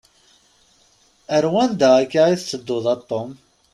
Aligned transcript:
Ar 1.35 1.45
wanda 1.53 1.89
akka 2.01 2.23
i 2.29 2.35
tettedduḍ 2.39 2.85
a 2.93 2.95
Tom? 3.09 3.29